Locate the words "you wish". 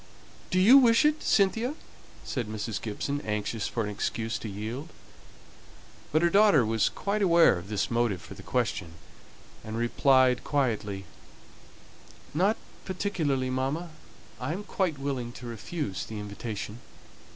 0.59-1.05